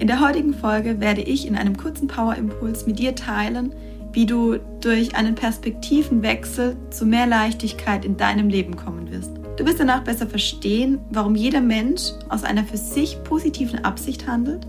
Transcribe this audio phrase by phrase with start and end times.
[0.00, 3.74] In der heutigen Folge werde ich in einem kurzen Power-Impuls mit dir teilen,
[4.14, 9.30] wie du durch einen Perspektivenwechsel zu mehr Leichtigkeit in deinem Leben kommen wirst.
[9.58, 14.66] Du wirst danach besser verstehen, warum jeder Mensch aus einer für sich positiven Absicht handelt.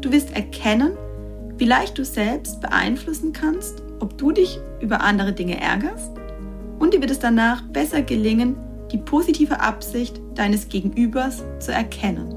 [0.00, 0.92] Du wirst erkennen,
[1.58, 6.12] wie leicht du selbst beeinflussen kannst, ob du dich über andere Dinge ärgerst.
[6.78, 8.56] Und dir wird es danach besser gelingen,
[8.90, 12.35] die positive Absicht deines Gegenübers zu erkennen.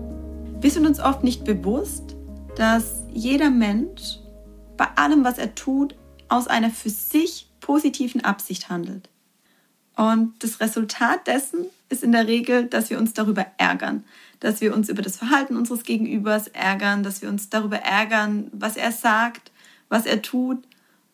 [0.62, 2.18] Wir sind uns oft nicht bewusst,
[2.58, 4.18] dass jeder Mensch
[4.76, 5.96] bei allem, was er tut,
[6.28, 9.08] aus einer für sich positiven Absicht handelt.
[9.96, 14.04] Und das Resultat dessen ist in der Regel, dass wir uns darüber ärgern,
[14.42, 18.76] dass wir uns über das Verhalten unseres Gegenübers ärgern, dass wir uns darüber ärgern, was
[18.76, 19.54] er sagt,
[19.88, 20.62] was er tut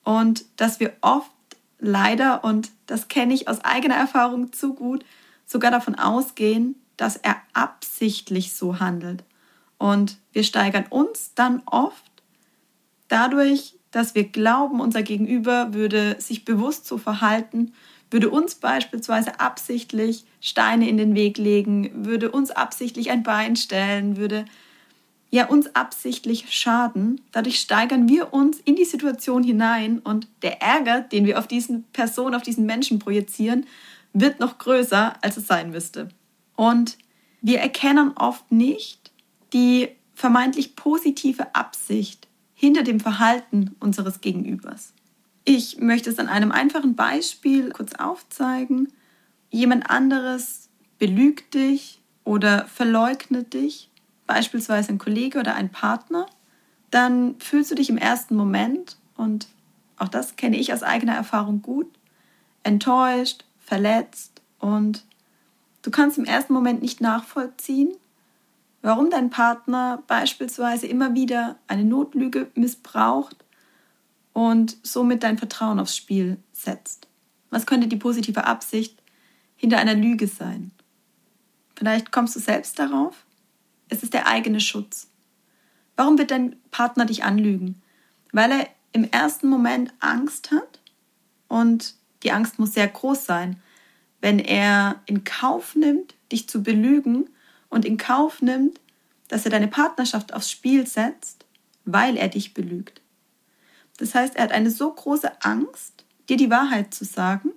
[0.03, 1.29] und dass wir oft
[1.77, 5.05] leider, und das kenne ich aus eigener Erfahrung zu gut,
[5.45, 9.23] sogar davon ausgehen, dass er absichtlich so handelt
[9.77, 12.03] und wir steigern uns dann oft
[13.07, 17.73] dadurch, dass wir glauben, unser Gegenüber würde sich bewusst so verhalten,
[18.11, 24.17] würde uns beispielsweise absichtlich Steine in den Weg legen, würde uns absichtlich ein Bein stellen,
[24.17, 24.45] würde
[25.31, 27.21] ja uns absichtlich schaden.
[27.31, 31.83] Dadurch steigern wir uns in die Situation hinein und der Ärger, den wir auf diesen
[31.91, 33.65] Person, auf diesen Menschen projizieren,
[34.13, 36.09] wird noch größer, als es sein müsste.
[36.55, 36.97] Und
[37.41, 39.04] wir erkennen oft nicht,
[39.55, 44.91] die vermeintlich positive Absicht hinter dem Verhalten unseres Gegenübers.
[45.45, 48.91] Ich möchte es an einem einfachen Beispiel kurz aufzeigen.
[49.49, 50.67] Jemand anderes
[50.99, 53.89] belügt dich oder verleugnet dich,
[54.27, 56.25] beispielsweise ein Kollege oder ein Partner,
[56.91, 59.47] dann fühlst du dich im ersten Moment, und
[59.97, 61.87] auch das kenne ich aus eigener Erfahrung gut,
[62.63, 65.05] enttäuscht, verletzt und
[65.81, 67.95] du kannst im ersten Moment nicht nachvollziehen,
[68.85, 73.35] warum dein Partner beispielsweise immer wieder eine Notlüge missbraucht
[74.31, 77.07] und somit dein Vertrauen aufs Spiel setzt.
[77.49, 79.01] Was könnte die positive Absicht
[79.55, 80.69] hinter einer Lüge sein?
[81.75, 83.25] Vielleicht kommst du selbst darauf.
[83.89, 85.09] Es ist der eigene Schutz.
[85.95, 87.81] Warum wird dein Partner dich anlügen?
[88.33, 90.79] Weil er im ersten Moment Angst hat
[91.47, 93.59] und die Angst muss sehr groß sein,
[94.21, 97.29] wenn er in Kauf nimmt, dich zu belügen
[97.69, 98.79] und in Kauf nimmt,
[99.27, 101.45] dass er deine Partnerschaft aufs Spiel setzt,
[101.83, 103.01] weil er dich belügt.
[103.97, 107.51] Das heißt, er hat eine so große Angst, dir die Wahrheit zu sagen,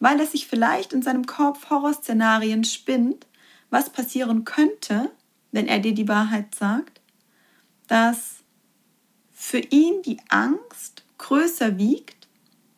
[0.00, 3.26] weil er sich vielleicht in seinem Kopf Horrorszenarien spinnt,
[3.70, 5.10] was passieren könnte,
[5.52, 7.00] wenn er dir die Wahrheit sagt,
[7.88, 8.36] dass
[9.32, 12.28] für ihn die Angst größer wiegt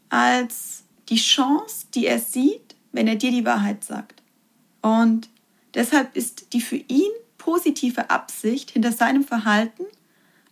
[0.09, 4.23] als die Chance, die er sieht, wenn er dir die Wahrheit sagt.
[4.83, 5.29] Und
[5.79, 9.85] Deshalb ist die für ihn positive Absicht hinter seinem Verhalten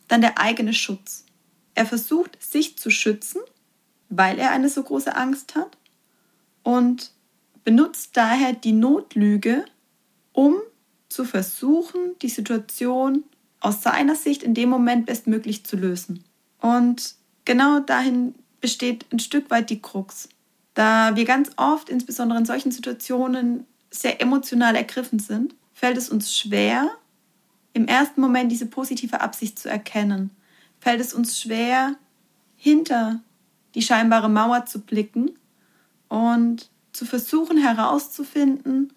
[0.06, 1.25] dann der eigene Schutz.
[1.75, 3.41] Er versucht, sich zu schützen,
[4.09, 5.76] weil er eine so große Angst hat
[6.62, 7.10] und
[7.65, 9.65] benutzt daher die Notlüge,
[10.32, 10.54] um
[11.09, 13.25] zu versuchen, die Situation
[13.59, 16.22] aus seiner Sicht in dem Moment bestmöglich zu lösen.
[16.60, 20.28] Und genau dahin besteht ein Stück weit die Krux.
[20.75, 26.36] Da wir ganz oft, insbesondere in solchen Situationen, sehr emotional ergriffen sind, fällt es uns
[26.36, 26.90] schwer,
[27.72, 30.30] im ersten Moment diese positive Absicht zu erkennen.
[30.80, 31.96] Fällt es uns schwer,
[32.56, 33.20] hinter
[33.74, 35.32] die scheinbare Mauer zu blicken
[36.08, 38.92] und zu versuchen herauszufinden,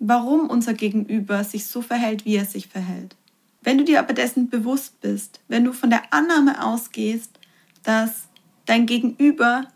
[0.00, 3.16] warum unser Gegenüber sich so verhält, wie er sich verhält.
[3.62, 7.38] Wenn du dir aber dessen bewusst bist, wenn du von der Annahme ausgehst,
[7.84, 8.28] dass
[8.66, 9.68] dein Gegenüber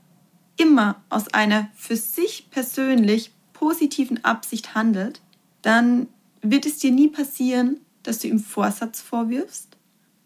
[0.57, 5.21] immer aus einer für sich persönlich positiven Absicht handelt,
[5.63, 6.07] dann
[6.43, 9.77] wird es dir nie passieren, dass du ihm Vorsatz vorwirfst,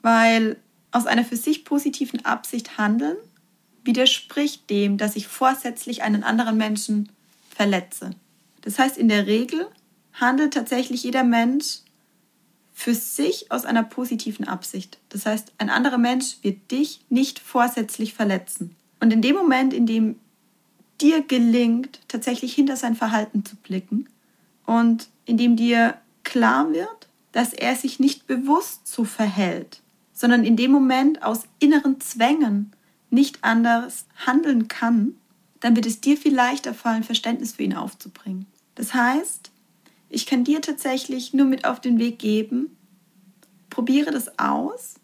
[0.03, 0.57] weil
[0.91, 3.17] aus einer für sich positiven Absicht handeln
[3.85, 7.09] widerspricht dem, dass ich vorsätzlich einen anderen Menschen
[7.49, 8.11] verletze.
[8.61, 9.67] Das heißt, in der Regel
[10.13, 11.79] handelt tatsächlich jeder Mensch
[12.75, 14.99] für sich aus einer positiven Absicht.
[15.09, 18.77] Das heißt, ein anderer Mensch wird dich nicht vorsätzlich verletzen.
[19.01, 20.21] Und in dem Moment, in dem
[21.03, 24.09] dir gelingt, tatsächlich hinter sein Verhalten zu blicken
[24.67, 29.83] und indem dir klar wird, dass er sich nicht bewusst so verhält,
[30.13, 32.73] sondern in dem Moment aus inneren Zwängen
[33.11, 35.15] nicht anders handeln kann,
[35.61, 38.47] dann wird es dir viel leichter fallen, Verständnis für ihn aufzubringen.
[38.75, 39.51] Das heißt,
[40.09, 42.77] ich kann dir tatsächlich nur mit auf den Weg geben,
[43.71, 44.95] probiere das aus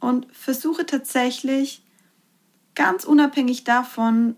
[0.00, 1.82] und versuche tatsächlich
[2.74, 4.36] ganz unabhängig davon,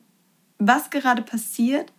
[0.67, 1.93] was gerade passiert,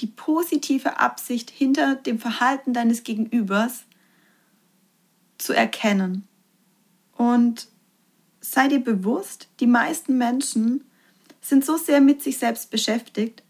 [0.00, 3.84] die positive Absicht hinter dem Verhalten deines Gegenübers
[5.38, 6.26] zu erkennen.
[7.16, 7.68] Und
[8.40, 10.84] sei dir bewusst, die meisten Menschen
[11.40, 13.42] sind so sehr mit sich selbst beschäftigt,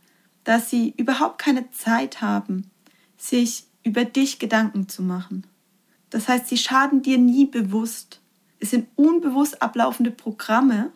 [0.44, 2.70] dass sie überhaupt keine Zeit haben,
[3.16, 5.46] sich über dich Gedanken zu machen.
[6.10, 8.20] Das heißt, sie schaden dir nie bewusst.
[8.60, 10.92] Es sind unbewusst ablaufende Programme,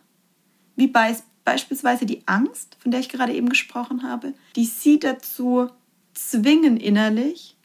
[0.75, 1.15] wie bei,
[1.49, 5.67] beispielsweise die Angst, von der ich gerade eben gesprochen habe, die sie dazu
[6.13, 7.57] zwingen innerlich,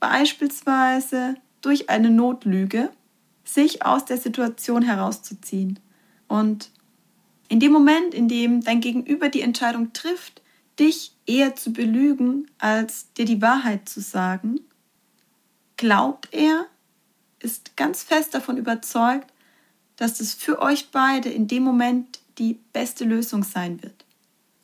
[0.00, 2.90] beispielsweise durch eine Notlüge,
[3.44, 5.78] sich aus der Situation herauszuziehen.
[6.26, 6.70] Und
[7.48, 10.40] in dem Moment, in dem dein Gegenüber die Entscheidung trifft,
[10.78, 14.60] dich eher zu belügen, als dir die Wahrheit zu sagen,
[15.76, 16.64] glaubt er,
[17.40, 19.30] ist ganz fest davon überzeugt,
[19.96, 24.04] dass es für euch beide in dem Moment die beste Lösung sein wird.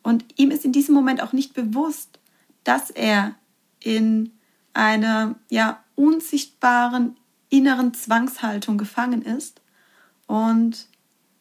[0.02, 2.18] Und ihm ist in diesem Moment auch nicht bewusst,
[2.64, 3.34] dass er
[3.80, 4.32] in
[4.74, 7.16] einer ja unsichtbaren
[7.48, 9.60] inneren Zwangshaltung gefangen ist
[10.26, 10.88] und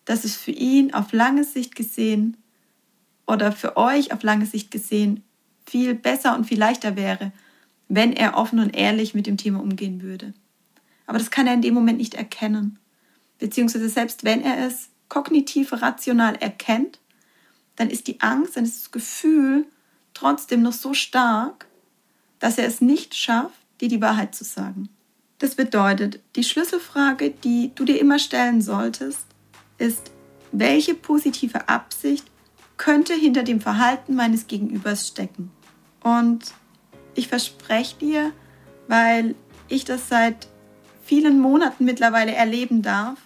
[0.06, 2.38] dass es für ihn auf lange Sicht gesehen
[3.26, 5.24] oder für euch auf lange Sicht gesehen
[5.66, 7.32] viel besser und viel leichter wäre,
[7.88, 10.34] wenn er offen und ehrlich mit dem Thema umgehen würde.
[11.08, 12.78] Aber das kann er in dem Moment nicht erkennen.
[13.40, 17.00] Beziehungsweise selbst wenn er es kognitiv rational erkennt,
[17.76, 19.66] dann ist die Angst, dann ist das Gefühl
[20.14, 21.68] trotzdem noch so stark,
[22.40, 24.88] dass er es nicht schafft, dir die Wahrheit zu sagen.
[25.40, 29.26] Das bedeutet, die Schlüsselfrage, die du dir immer stellen solltest,
[29.78, 30.12] ist,
[30.54, 32.26] welche positive Absicht
[32.78, 35.52] könnte hinter dem Verhalten meines Gegenübers stecken?
[36.02, 36.54] Und
[37.16, 38.32] ich verspreche dir,
[38.88, 39.36] weil
[39.68, 40.48] ich das seit
[41.04, 43.18] vielen Monaten mittlerweile erleben darf,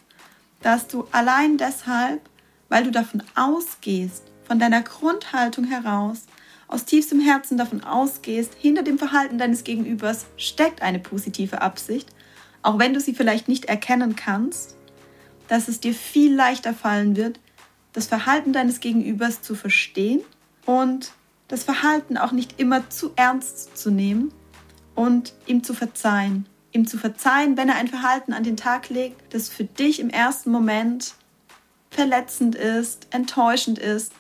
[0.65, 2.27] dass du allein deshalb,
[2.69, 6.25] weil du davon ausgehst, von deiner Grundhaltung heraus,
[6.67, 12.09] aus tiefstem Herzen davon ausgehst, hinter dem Verhalten deines Gegenübers steckt eine positive Absicht,
[12.63, 14.75] auch wenn du sie vielleicht nicht erkennen kannst,
[15.49, 17.39] dass es dir viel leichter fallen wird,
[17.93, 20.21] das Verhalten deines Gegenübers zu verstehen
[20.65, 21.11] und
[21.47, 24.33] das Verhalten auch nicht immer zu ernst zu nehmen
[24.95, 26.47] und ihm zu verzeihen.
[26.75, 30.09] Ihm zu verzeihen, wenn er ein Verhalten an den Tag legt, das für dich im
[30.09, 31.13] ersten Moment
[31.89, 34.11] verletzend ist, enttäuschend ist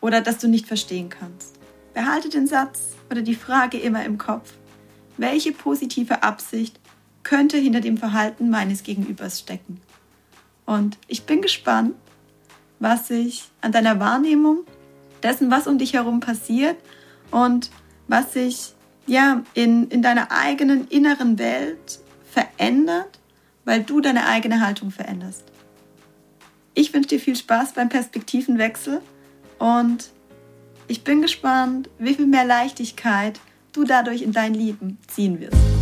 [0.00, 1.54] oder das du nicht verstehen kannst.
[1.94, 4.54] Behalte den Satz oder die Frage immer im Kopf.
[5.18, 6.80] Welche positive Absicht
[7.22, 9.80] könnte hinter dem Verhalten meines Gegenübers stecken?
[10.66, 11.94] Und ich bin gespannt,
[12.80, 14.64] was sich an deiner Wahrnehmung
[15.22, 16.76] dessen, was um dich herum passiert
[17.30, 17.70] und
[18.08, 18.74] was sich
[19.10, 21.98] ja in, in deiner eigenen inneren Welt
[22.30, 23.18] verändert,
[23.64, 25.44] weil du deine eigene Haltung veränderst.
[26.74, 29.02] Ich wünsche dir viel Spaß beim Perspektivenwechsel
[29.58, 30.10] und
[30.86, 33.40] ich bin gespannt, wie viel mehr Leichtigkeit
[33.72, 35.79] du dadurch in dein Leben ziehen wirst.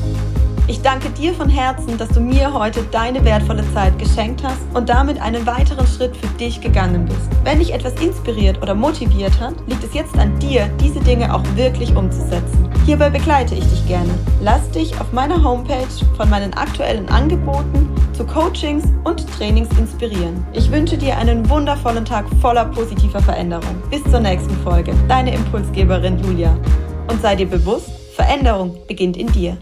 [0.68, 4.90] Ich danke dir von Herzen, dass du mir heute deine wertvolle Zeit geschenkt hast und
[4.90, 7.26] damit einen weiteren Schritt für dich gegangen bist.
[7.42, 11.42] Wenn dich etwas inspiriert oder motiviert hat, liegt es jetzt an dir, diese Dinge auch
[11.54, 12.68] wirklich umzusetzen.
[12.84, 14.10] Hierbei begleite ich dich gerne.
[14.42, 20.46] Lass dich auf meiner Homepage von meinen aktuellen Angeboten zu Coachings und Trainings inspirieren.
[20.52, 23.82] Ich wünsche dir einen wundervollen Tag voller positiver Veränderung.
[23.90, 24.92] Bis zur nächsten Folge.
[25.08, 26.54] Deine Impulsgeberin Julia.
[27.10, 29.56] Und sei dir bewusst, Veränderung beginnt in dir.